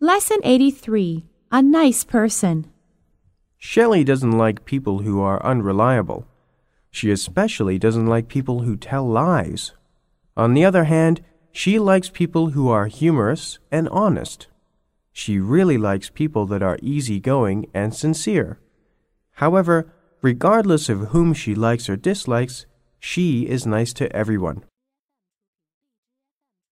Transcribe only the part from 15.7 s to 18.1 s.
likes people that are easygoing and